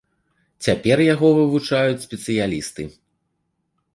[0.67, 2.83] Цяпер яго вывучаюць спецыялісты.